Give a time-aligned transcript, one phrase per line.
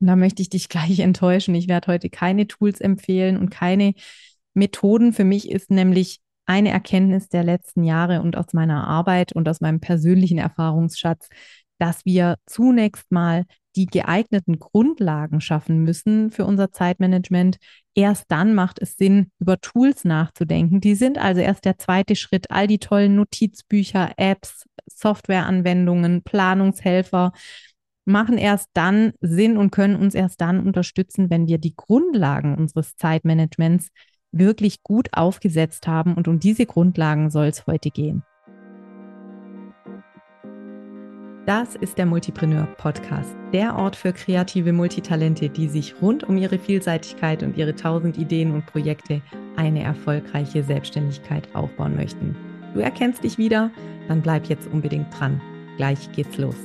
[0.00, 1.54] Und da möchte ich dich gleich enttäuschen.
[1.54, 3.94] Ich werde heute keine Tools empfehlen und keine
[4.54, 5.12] Methoden.
[5.12, 9.60] Für mich ist nämlich eine Erkenntnis der letzten Jahre und aus meiner Arbeit und aus
[9.60, 11.28] meinem persönlichen Erfahrungsschatz,
[11.78, 13.44] dass wir zunächst mal
[13.76, 17.58] die geeigneten Grundlagen schaffen müssen für unser Zeitmanagement.
[17.94, 20.80] Erst dann macht es Sinn, über Tools nachzudenken.
[20.80, 22.50] Die sind also erst der zweite Schritt.
[22.50, 27.32] All die tollen Notizbücher, Apps, Softwareanwendungen, Planungshelfer
[28.08, 32.96] machen erst dann Sinn und können uns erst dann unterstützen, wenn wir die Grundlagen unseres
[32.96, 33.88] Zeitmanagements
[34.32, 36.14] wirklich gut aufgesetzt haben.
[36.14, 38.22] Und um diese Grundlagen soll es heute gehen.
[41.46, 46.58] Das ist der Multipreneur Podcast, der Ort für kreative Multitalente, die sich rund um ihre
[46.58, 49.22] Vielseitigkeit und ihre tausend Ideen und Projekte
[49.56, 52.36] eine erfolgreiche Selbstständigkeit aufbauen möchten.
[52.74, 53.70] Du erkennst dich wieder?
[54.08, 55.40] Dann bleib jetzt unbedingt dran.
[55.78, 56.56] Gleich geht's los.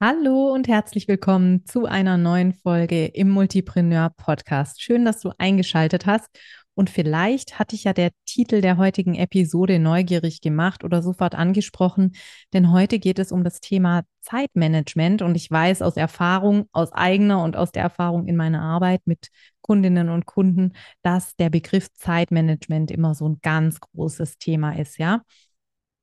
[0.00, 4.80] Hallo und herzlich willkommen zu einer neuen Folge im Multipreneur Podcast.
[4.80, 6.28] Schön, dass du eingeschaltet hast.
[6.74, 12.12] Und vielleicht hatte ich ja der Titel der heutigen Episode neugierig gemacht oder sofort angesprochen,
[12.52, 15.20] denn heute geht es um das Thema Zeitmanagement.
[15.20, 19.30] Und ich weiß aus Erfahrung, aus eigener und aus der Erfahrung in meiner Arbeit mit
[19.62, 25.22] Kundinnen und Kunden, dass der Begriff Zeitmanagement immer so ein ganz großes Thema ist, ja.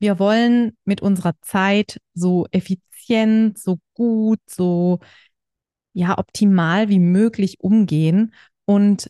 [0.05, 4.99] Wir wollen mit unserer Zeit so effizient, so gut, so
[5.93, 8.31] ja, optimal wie möglich umgehen.
[8.65, 9.09] Und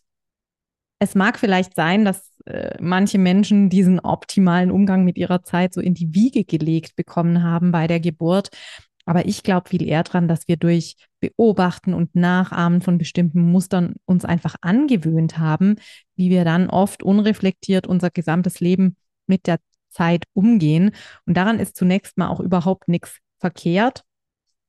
[0.99, 5.81] es mag vielleicht sein, dass äh, manche Menschen diesen optimalen Umgang mit ihrer Zeit so
[5.81, 8.47] in die Wiege gelegt bekommen haben bei der Geburt.
[9.05, 13.95] Aber ich glaube viel eher daran, dass wir durch Beobachten und Nachahmen von bestimmten Mustern
[14.05, 15.75] uns einfach angewöhnt haben,
[16.15, 18.95] wie wir dann oft unreflektiert unser gesamtes Leben
[19.27, 19.59] mit der
[19.95, 20.91] Zeit umgehen.
[21.25, 24.03] Und daran ist zunächst mal auch überhaupt nichts verkehrt.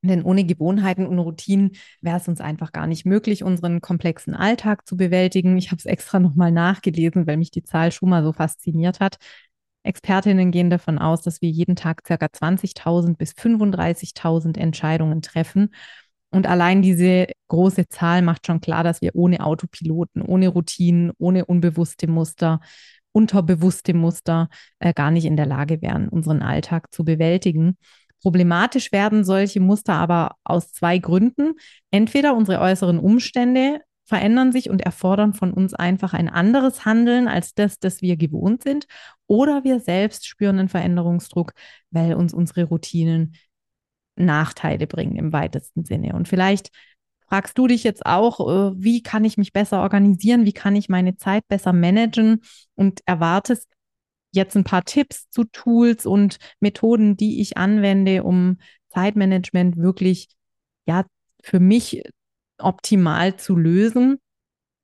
[0.02, 4.87] Denn ohne Gewohnheiten und Routinen wäre es uns einfach gar nicht möglich, unseren komplexen Alltag
[4.87, 5.56] zu bewältigen.
[5.59, 9.16] Ich habe es extra nochmal nachgelesen, weil mich die Zahl schon mal so fasziniert hat.
[9.82, 12.14] Expertinnen gehen davon aus, dass wir jeden Tag ca.
[12.14, 15.70] 20.000 bis 35.000 Entscheidungen treffen.
[16.31, 21.44] Und allein diese große Zahl macht schon klar, dass wir ohne Autopiloten, ohne Routinen, ohne
[21.47, 22.60] unbewusste Muster
[23.16, 27.78] unterbewusste Muster äh, gar nicht in der Lage wären, unseren Alltag zu bewältigen.
[28.21, 31.55] Problematisch werden solche Muster aber aus zwei Gründen.
[31.91, 37.55] Entweder unsere äußeren Umstände verändern sich und erfordern von uns einfach ein anderes Handeln als
[37.55, 38.87] das, das wir gewohnt sind,
[39.26, 41.53] oder wir selbst spüren einen Veränderungsdruck,
[41.91, 43.34] weil uns unsere Routinen
[44.16, 46.15] Nachteile bringen im weitesten Sinne.
[46.15, 46.71] Und vielleicht
[47.28, 50.88] fragst du dich jetzt auch, äh, wie kann ich mich besser organisieren, wie kann ich
[50.88, 52.42] meine Zeit besser managen
[52.75, 53.69] und erwartest
[54.32, 58.59] jetzt ein paar Tipps zu Tools und Methoden, die ich anwende, um
[58.91, 60.28] Zeitmanagement wirklich
[60.87, 61.04] ja
[61.42, 62.03] für mich
[62.59, 64.19] optimal zu lösen.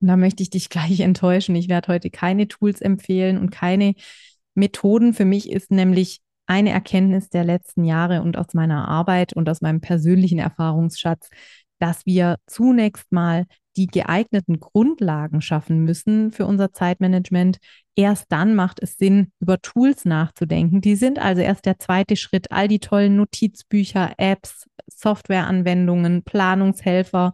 [0.01, 1.55] Und da möchte ich dich gleich enttäuschen.
[1.55, 3.95] Ich werde heute keine Tools empfehlen und keine
[4.55, 5.15] Methoden.
[5.15, 9.61] Für mich ist nämlich eine Erkenntnis der letzten Jahre und aus meiner Arbeit und aus
[9.61, 11.31] meinem persönlichen Erfahrungsschatz,
[11.83, 13.45] dass wir zunächst mal
[13.77, 17.59] die geeigneten Grundlagen schaffen müssen für unser Zeitmanagement.
[17.97, 20.81] Erst dann macht es Sinn, über Tools nachzudenken.
[20.81, 22.53] Die sind also erst der zweite Schritt.
[22.53, 27.33] All die tollen Notizbücher, Apps, Softwareanwendungen, Planungshelfer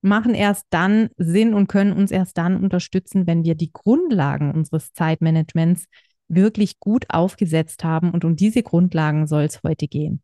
[0.00, 4.92] machen erst dann Sinn und können uns erst dann unterstützen, wenn wir die Grundlagen unseres
[4.92, 5.84] Zeitmanagements
[6.26, 8.10] wirklich gut aufgesetzt haben.
[8.10, 10.20] Und um diese Grundlagen soll es heute gehen.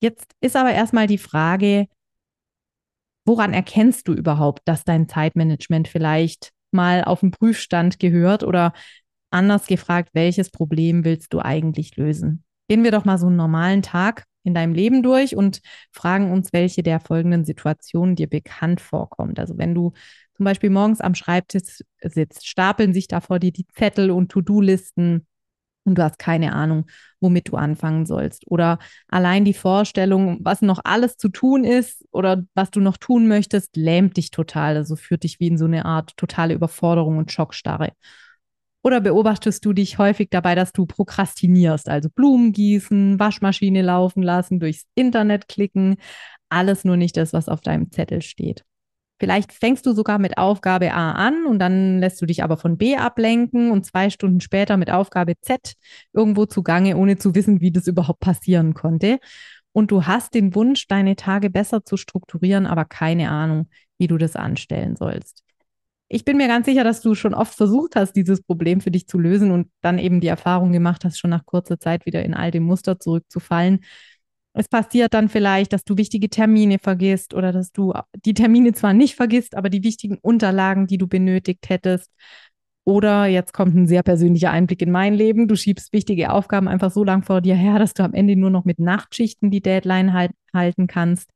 [0.00, 1.86] Jetzt ist aber erstmal die Frage,
[3.26, 8.72] woran erkennst du überhaupt, dass dein Zeitmanagement vielleicht mal auf den Prüfstand gehört oder
[9.30, 12.44] anders gefragt, welches Problem willst du eigentlich lösen?
[12.68, 15.60] Gehen wir doch mal so einen normalen Tag in deinem Leben durch und
[15.92, 19.38] fragen uns, welche der folgenden Situationen dir bekannt vorkommt.
[19.40, 19.92] Also wenn du
[20.36, 25.26] zum Beispiel morgens am Schreibtisch sitzt, stapeln sich da vor dir die Zettel und To-Do-Listen
[25.86, 26.86] und du hast keine Ahnung,
[27.20, 28.46] womit du anfangen sollst.
[28.48, 28.78] Oder
[29.08, 33.76] allein die Vorstellung, was noch alles zu tun ist oder was du noch tun möchtest,
[33.76, 34.76] lähmt dich total.
[34.76, 37.92] Also führt dich wie in so eine Art totale Überforderung und Schockstarre.
[38.82, 44.60] Oder beobachtest du dich häufig dabei, dass du prokrastinierst, also Blumen gießen, Waschmaschine laufen lassen,
[44.60, 45.96] durchs Internet klicken,
[46.48, 48.64] alles nur nicht das, was auf deinem Zettel steht.
[49.18, 52.76] Vielleicht fängst du sogar mit Aufgabe A an und dann lässt du dich aber von
[52.76, 55.74] B ablenken und zwei Stunden später mit Aufgabe Z
[56.12, 59.18] irgendwo zugange, ohne zu wissen, wie das überhaupt passieren konnte.
[59.72, 63.68] Und du hast den Wunsch, deine Tage besser zu strukturieren, aber keine Ahnung,
[63.98, 65.42] wie du das anstellen sollst.
[66.08, 69.08] ich bin mir ganz sicher, dass du schon oft versucht hast, dieses Problem für dich
[69.08, 72.34] zu lösen und dann eben die Erfahrung gemacht hast, schon nach kurzer Zeit wieder in
[72.34, 73.80] alte Muster zurückzufallen.
[74.58, 77.92] Es passiert dann vielleicht, dass du wichtige Termine vergisst oder dass du
[78.24, 82.10] die Termine zwar nicht vergisst, aber die wichtigen Unterlagen, die du benötigt hättest.
[82.84, 85.46] Oder jetzt kommt ein sehr persönlicher Einblick in mein Leben.
[85.46, 88.48] Du schiebst wichtige Aufgaben einfach so lang vor dir her, dass du am Ende nur
[88.48, 91.28] noch mit Nachtschichten die Deadline halt, halten kannst.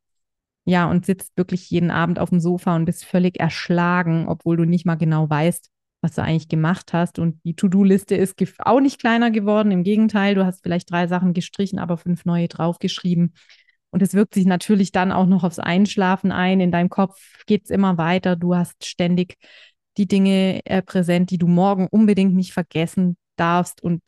[0.64, 4.64] Ja, und sitzt wirklich jeden Abend auf dem Sofa und bist völlig erschlagen, obwohl du
[4.64, 5.70] nicht mal genau weißt,
[6.00, 7.18] was du eigentlich gemacht hast.
[7.18, 9.70] Und die To-Do-Liste ist auch nicht kleiner geworden.
[9.70, 13.34] Im Gegenteil, du hast vielleicht drei Sachen gestrichen, aber fünf neue draufgeschrieben.
[13.90, 16.60] Und es wirkt sich natürlich dann auch noch aufs Einschlafen ein.
[16.60, 18.36] In deinem Kopf geht es immer weiter.
[18.36, 19.36] Du hast ständig
[19.96, 24.02] die Dinge äh, präsent, die du morgen unbedingt nicht vergessen darfst und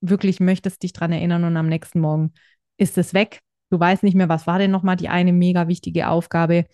[0.00, 2.32] wirklich möchtest dich daran erinnern und am nächsten Morgen
[2.76, 3.40] ist es weg.
[3.70, 6.66] Du weißt nicht mehr, was war denn nochmal die eine mega wichtige Aufgabe,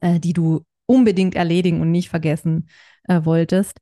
[0.00, 2.68] äh, die du unbedingt erledigen und nicht vergessen
[3.04, 3.78] äh, wolltest.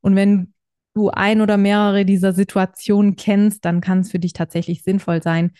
[0.00, 0.54] Und wenn
[0.94, 5.52] du ein oder mehrere dieser Situationen kennst, dann kann es für dich tatsächlich sinnvoll sein,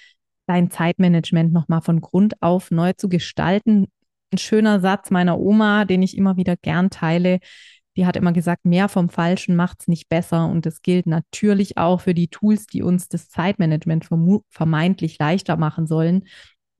[0.46, 3.86] dein Zeitmanagement nochmal von Grund auf neu zu gestalten.
[4.32, 7.38] Ein schöner Satz meiner Oma, den ich immer wieder gern teile,
[7.96, 10.46] die hat immer gesagt, mehr vom Falschen macht es nicht besser.
[10.46, 14.08] Und das gilt natürlich auch für die Tools, die uns das Zeitmanagement
[14.48, 16.24] vermeintlich leichter machen sollen.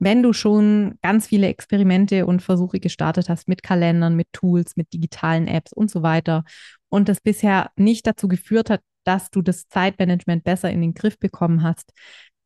[0.03, 4.91] Wenn du schon ganz viele Experimente und Versuche gestartet hast mit Kalendern, mit Tools, mit
[4.91, 6.43] digitalen Apps und so weiter
[6.89, 11.17] und das bisher nicht dazu geführt hat, dass du das Zeitmanagement besser in den Griff
[11.19, 11.93] bekommen hast,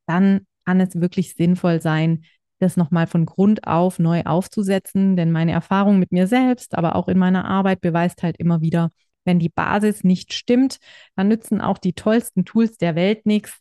[0.06, 2.26] dann kann es wirklich sinnvoll sein,
[2.60, 5.16] das nochmal von Grund auf neu aufzusetzen.
[5.16, 8.92] Denn meine Erfahrung mit mir selbst, aber auch in meiner Arbeit beweist halt immer wieder,
[9.26, 10.78] wenn die Basis nicht stimmt,
[11.16, 13.58] dann nützen auch die tollsten Tools der Welt nichts.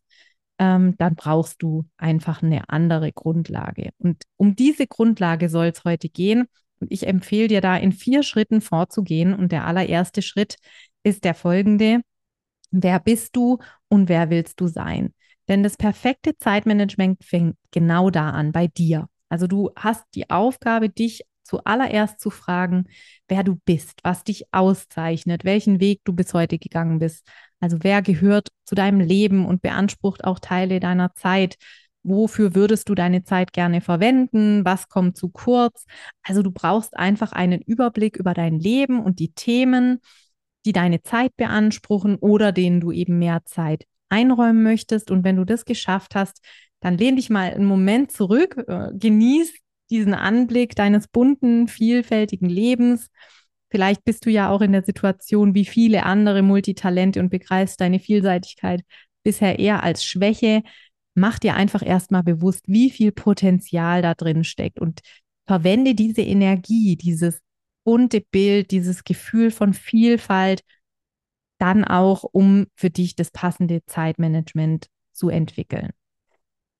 [0.58, 3.90] Ähm, dann brauchst du einfach eine andere Grundlage.
[3.98, 6.46] Und um diese Grundlage soll es heute gehen.
[6.80, 9.34] Und ich empfehle dir da in vier Schritten vorzugehen.
[9.34, 10.56] Und der allererste Schritt
[11.02, 12.00] ist der folgende.
[12.70, 13.58] Wer bist du
[13.88, 15.14] und wer willst du sein?
[15.48, 19.08] Denn das perfekte Zeitmanagement fängt genau da an, bei dir.
[19.28, 22.86] Also du hast die Aufgabe, dich zuallererst zu fragen,
[23.28, 27.26] wer du bist, was dich auszeichnet, welchen Weg du bis heute gegangen bist.
[27.60, 31.56] Also wer gehört zu deinem Leben und beansprucht auch Teile deiner Zeit.
[32.02, 34.64] Wofür würdest du deine Zeit gerne verwenden?
[34.64, 35.86] Was kommt zu kurz?
[36.22, 40.00] Also du brauchst einfach einen Überblick über dein Leben und die Themen,
[40.66, 45.10] die deine Zeit beanspruchen oder denen du eben mehr Zeit einräumen möchtest.
[45.10, 46.44] Und wenn du das geschafft hast,
[46.80, 49.52] dann lehn dich mal einen Moment zurück, äh, genieß
[49.90, 53.08] diesen Anblick deines bunten, vielfältigen Lebens.
[53.70, 57.98] Vielleicht bist du ja auch in der Situation wie viele andere Multitalente und begreifst deine
[57.98, 58.82] Vielseitigkeit
[59.22, 60.62] bisher eher als Schwäche.
[61.14, 65.00] Mach dir einfach erstmal bewusst, wie viel Potenzial da drin steckt und
[65.46, 67.40] verwende diese Energie, dieses
[67.84, 70.62] bunte Bild, dieses Gefühl von Vielfalt
[71.58, 75.90] dann auch, um für dich das passende Zeitmanagement zu entwickeln.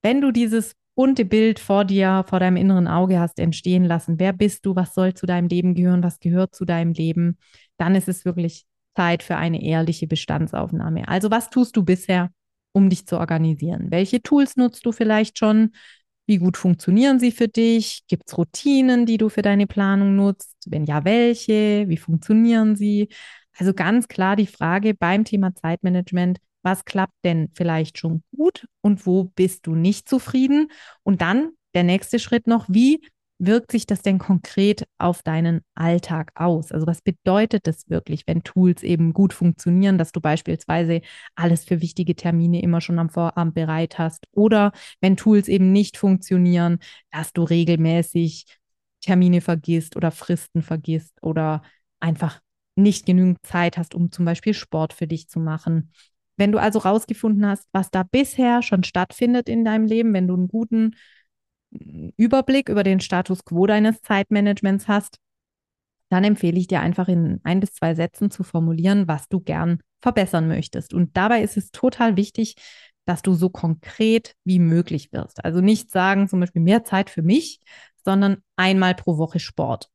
[0.02, 4.32] Wenn du dieses bunte Bild vor dir, vor deinem inneren Auge hast entstehen lassen, wer
[4.32, 7.38] bist du, was soll zu deinem Leben gehören, was gehört zu deinem Leben,
[7.76, 8.64] dann ist es wirklich
[8.96, 11.06] Zeit für eine ehrliche Bestandsaufnahme.
[11.06, 12.30] Also was tust du bisher,
[12.72, 13.90] um dich zu organisieren?
[13.90, 15.72] Welche Tools nutzt du vielleicht schon?
[16.26, 18.02] Wie gut funktionieren sie für dich?
[18.08, 20.56] Gibt es Routinen, die du für deine Planung nutzt?
[20.66, 21.84] Wenn ja, welche?
[21.88, 23.10] Wie funktionieren sie?
[23.58, 29.06] Also ganz klar die Frage beim Thema Zeitmanagement, was klappt denn vielleicht schon gut und
[29.06, 30.72] wo bist du nicht zufrieden?
[31.04, 33.00] Und dann der nächste Schritt noch, wie
[33.38, 36.72] wirkt sich das denn konkret auf deinen Alltag aus?
[36.72, 41.02] Also was bedeutet das wirklich, wenn Tools eben gut funktionieren, dass du beispielsweise
[41.36, 45.96] alles für wichtige Termine immer schon am Vorabend bereit hast oder wenn Tools eben nicht
[45.96, 46.80] funktionieren,
[47.12, 48.46] dass du regelmäßig
[49.02, 51.62] Termine vergisst oder Fristen vergisst oder
[52.00, 52.40] einfach
[52.74, 55.92] nicht genügend Zeit hast, um zum Beispiel Sport für dich zu machen.
[56.36, 60.34] Wenn du also rausgefunden hast, was da bisher schon stattfindet in deinem Leben, wenn du
[60.34, 60.96] einen guten
[61.70, 65.18] mm, Überblick über den Status quo deines Zeitmanagements hast,
[66.08, 69.80] dann empfehle ich dir einfach in ein bis zwei Sätzen zu formulieren, was du gern
[70.00, 70.94] verbessern möchtest.
[70.94, 72.54] Und dabei ist es total wichtig,
[73.06, 75.44] dass du so konkret wie möglich wirst.
[75.44, 77.60] Also nicht sagen, zum Beispiel mehr Zeit für mich,
[78.04, 79.90] sondern einmal pro Woche Sport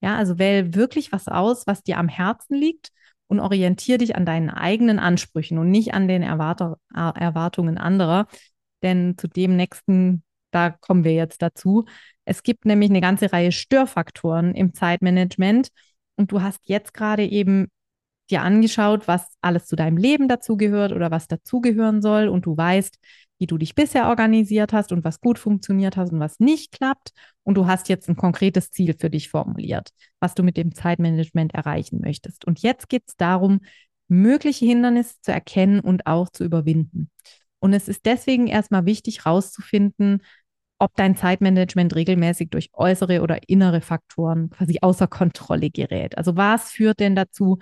[0.00, 2.90] ja, also wähl wirklich was aus, was dir am Herzen liegt
[3.28, 6.60] und orientiere dich an deinen eigenen Ansprüchen und nicht an den Erwart
[6.92, 8.26] Erwartungen anderer.
[8.82, 11.86] Denn zu dem nächsten, da kommen wir jetzt dazu.
[12.24, 15.68] Es gibt nämlich eine ganze Reihe Störfaktoren im Zeitmanagement
[16.16, 17.68] und du hast jetzt gerade eben
[18.30, 22.98] dir angeschaut, was alles zu deinem Leben dazugehört oder was dazugehören soll und du weißt,
[23.38, 27.10] wie du dich bisher organisiert hast und was gut funktioniert hast und was nicht klappt.
[27.42, 29.90] Und du hast jetzt ein konkretes Ziel für dich formuliert,
[30.20, 32.44] was du mit dem Zeitmanagement erreichen möchtest.
[32.46, 33.60] Und jetzt geht es darum,
[34.08, 37.10] mögliche Hindernisse zu erkennen und auch zu überwinden.
[37.58, 40.22] Und es ist deswegen erstmal wichtig herauszufinden,
[40.78, 46.18] ob dein Zeitmanagement regelmäßig durch äußere oder innere Faktoren quasi außer Kontrolle gerät.
[46.18, 47.58] Also was führt denn dazu,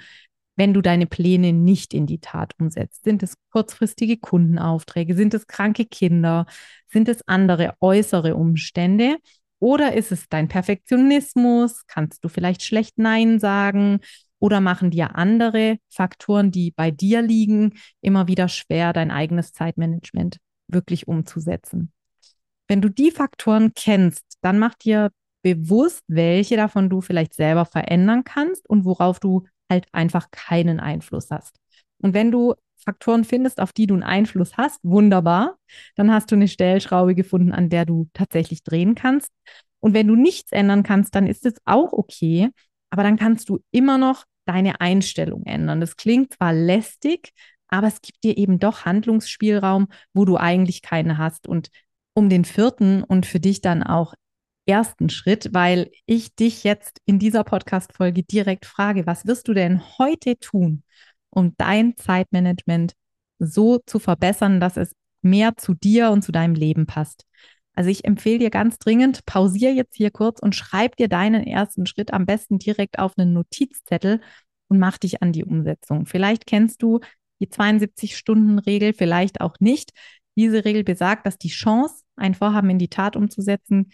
[0.57, 3.05] wenn du deine Pläne nicht in die Tat umsetzt?
[3.05, 5.15] Sind es kurzfristige Kundenaufträge?
[5.15, 6.47] Sind es kranke Kinder?
[6.89, 9.17] Sind es andere äußere Umstände?
[9.59, 11.87] Oder ist es dein Perfektionismus?
[11.87, 14.01] Kannst du vielleicht schlecht Nein sagen?
[14.39, 20.37] Oder machen dir andere Faktoren, die bei dir liegen, immer wieder schwer, dein eigenes Zeitmanagement
[20.69, 21.93] wirklich umzusetzen?
[22.69, 25.11] Wenn du die Faktoren kennst, dann mach dir
[25.43, 31.31] bewusst, welche davon du vielleicht selber verändern kannst und worauf du halt einfach keinen Einfluss
[31.31, 31.57] hast.
[31.99, 32.55] Und wenn du
[32.85, 35.57] Faktoren findest, auf die du einen Einfluss hast, wunderbar,
[35.97, 39.31] dann hast du eine Stellschraube gefunden, an der du tatsächlich drehen kannst.
[39.81, 42.51] Und wenn du nichts ändern kannst, dann ist es auch okay,
[42.91, 45.81] aber dann kannst du immer noch deine Einstellung ändern.
[45.81, 47.33] Das klingt zwar lästig,
[47.69, 51.49] aber es gibt dir eben doch Handlungsspielraum, wo du eigentlich keine hast.
[51.49, 51.71] Und
[52.15, 54.15] um den vierten und für dich dann auch
[54.67, 59.83] ersten Schritt, weil ich dich jetzt in dieser Podcast-Folge direkt frage, was wirst du denn
[59.99, 60.83] heute tun,
[61.31, 62.95] um dein Zeitmanagement
[63.39, 67.27] so zu verbessern, dass es mehr zu dir und zu deinem Leben passt?
[67.75, 71.87] Also ich empfehle dir ganz dringend, pausier jetzt hier kurz und schreib dir deinen ersten
[71.87, 74.21] Schritt am besten direkt auf einen Notizzettel
[74.69, 76.07] und mach dich an die Umsetzung.
[76.07, 77.01] Vielleicht kennst du
[77.41, 79.91] die 72-Stunden-Regel, vielleicht auch nicht.
[80.37, 83.91] Diese Regel besagt, dass die Chance, ein Vorhaben in die Tat umzusetzen,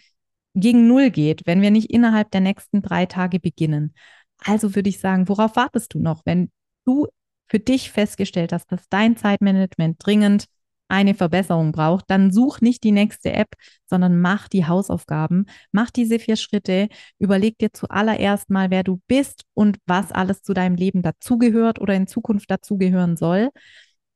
[0.53, 3.93] gegen Null geht, wenn wir nicht innerhalb der nächsten drei Tage beginnen.
[4.39, 6.21] Also würde ich sagen, worauf wartest du noch?
[6.25, 6.51] Wenn
[6.85, 7.07] du
[7.47, 10.45] für dich festgestellt hast, dass dein Zeitmanagement dringend
[10.91, 13.53] eine Verbesserung braucht, dann such nicht die nächste App,
[13.85, 19.45] sondern mach die Hausaufgaben, mach diese vier Schritte, überleg dir zuallererst mal, wer du bist
[19.53, 23.51] und was alles zu deinem Leben dazugehört oder in Zukunft dazugehören soll.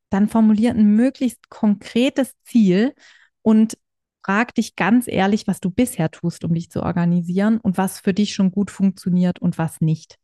[0.10, 2.94] Dann formulier ein möglichst konkretes Ziel
[3.42, 3.78] und
[4.26, 8.14] frag dich ganz ehrlich, was du bisher tust, um dich zu organisieren und was für
[8.14, 10.18] dich schon gut funktioniert und was nicht.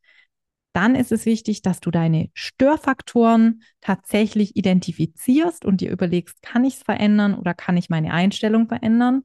[0.74, 6.76] Dann ist es wichtig, dass du deine Störfaktoren tatsächlich identifizierst und dir überlegst, kann ich
[6.76, 9.22] es verändern oder kann ich meine Einstellung verändern?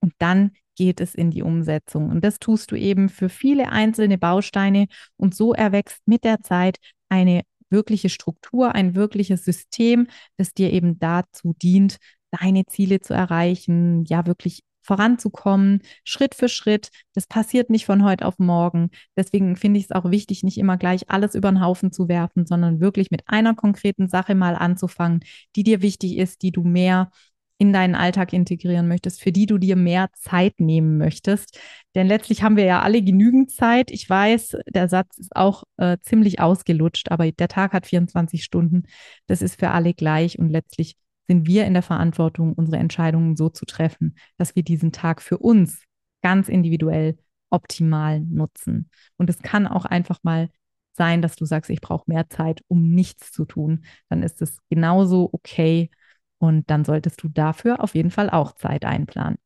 [0.00, 2.10] Und dann geht es in die Umsetzung.
[2.10, 4.86] Und das tust du eben für viele einzelne Bausteine
[5.16, 6.76] und so erwächst mit der Zeit
[7.08, 11.98] eine wirkliche Struktur, ein wirkliches System, das dir eben dazu dient,
[12.40, 16.90] deine Ziele zu erreichen, ja wirklich voranzukommen, Schritt für Schritt.
[17.14, 18.90] Das passiert nicht von heute auf morgen.
[19.16, 22.46] Deswegen finde ich es auch wichtig, nicht immer gleich alles über den Haufen zu werfen,
[22.46, 25.20] sondern wirklich mit einer konkreten Sache mal anzufangen,
[25.56, 27.10] die dir wichtig ist, die du mehr
[27.58, 31.60] in deinen Alltag integrieren möchtest, für die du dir mehr Zeit nehmen möchtest.
[31.94, 33.92] Denn letztlich haben wir ja alle genügend Zeit.
[33.92, 38.82] Ich weiß, der Satz ist auch äh, ziemlich ausgelutscht, aber der Tag hat 24 Stunden.
[39.28, 40.96] Das ist für alle gleich und letztlich
[41.32, 45.38] sind wir in der Verantwortung, unsere Entscheidungen so zu treffen, dass wir diesen Tag für
[45.38, 45.82] uns
[46.20, 47.16] ganz individuell
[47.48, 48.90] optimal nutzen.
[49.16, 50.50] Und es kann auch einfach mal
[50.92, 53.84] sein, dass du sagst, ich brauche mehr Zeit, um nichts zu tun.
[54.10, 55.90] Dann ist es genauso okay
[56.36, 59.38] und dann solltest du dafür auf jeden Fall auch Zeit einplanen.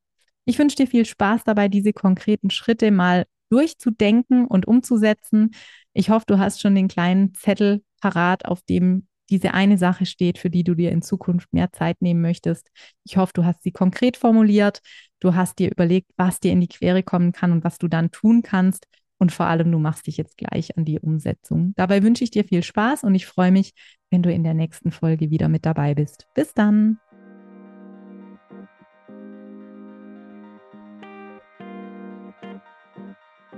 [0.45, 5.53] Ich wünsche dir viel Spaß dabei, diese konkreten Schritte mal durchzudenken und umzusetzen.
[5.93, 10.39] Ich hoffe, du hast schon den kleinen Zettel parat, auf dem diese eine Sache steht,
[10.39, 12.71] für die du dir in Zukunft mehr Zeit nehmen möchtest.
[13.05, 14.81] Ich hoffe, du hast sie konkret formuliert.
[15.21, 18.11] Du hast dir überlegt, was dir in die Quere kommen kann und was du dann
[18.11, 18.87] tun kannst.
[19.19, 21.73] Und vor allem, du machst dich jetzt gleich an die Umsetzung.
[21.77, 23.73] Dabei wünsche ich dir viel Spaß und ich freue mich,
[24.11, 26.27] wenn du in der nächsten Folge wieder mit dabei bist.
[26.35, 26.99] Bis dann.